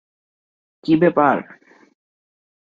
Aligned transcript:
কী 0.83 0.93
ব্যাপার? 0.95 1.35